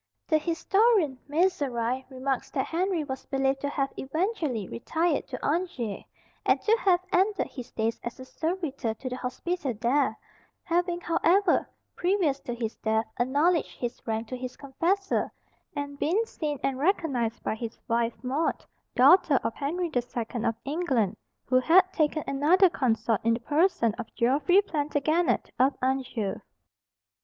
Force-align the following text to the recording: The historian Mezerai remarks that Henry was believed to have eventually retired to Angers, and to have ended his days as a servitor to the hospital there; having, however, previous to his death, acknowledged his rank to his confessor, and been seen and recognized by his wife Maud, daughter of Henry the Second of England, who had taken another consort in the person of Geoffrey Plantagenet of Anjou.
The 0.27 0.39
historian 0.39 1.19
Mezerai 1.29 2.05
remarks 2.09 2.49
that 2.49 2.65
Henry 2.65 3.03
was 3.03 3.27
believed 3.27 3.61
to 3.61 3.69
have 3.69 3.93
eventually 3.97 4.67
retired 4.67 5.27
to 5.27 5.45
Angers, 5.45 6.03
and 6.43 6.59
to 6.59 6.75
have 6.79 7.01
ended 7.13 7.45
his 7.45 7.71
days 7.71 7.99
as 8.03 8.19
a 8.19 8.25
servitor 8.25 8.95
to 8.95 9.09
the 9.09 9.15
hospital 9.17 9.75
there; 9.79 10.17
having, 10.63 11.01
however, 11.01 11.69
previous 11.95 12.39
to 12.39 12.55
his 12.55 12.77
death, 12.77 13.05
acknowledged 13.19 13.77
his 13.77 14.01
rank 14.07 14.27
to 14.29 14.35
his 14.37 14.57
confessor, 14.57 15.31
and 15.75 15.99
been 15.99 16.25
seen 16.25 16.59
and 16.63 16.79
recognized 16.79 17.43
by 17.43 17.53
his 17.53 17.77
wife 17.87 18.15
Maud, 18.23 18.65
daughter 18.95 19.39
of 19.43 19.53
Henry 19.53 19.89
the 19.91 20.01
Second 20.01 20.45
of 20.45 20.55
England, 20.65 21.15
who 21.45 21.59
had 21.59 21.93
taken 21.93 22.23
another 22.25 22.71
consort 22.71 23.21
in 23.23 23.35
the 23.35 23.39
person 23.39 23.93
of 23.99 24.11
Geoffrey 24.15 24.63
Plantagenet 24.63 25.51
of 25.59 25.77
Anjou. 25.79 26.41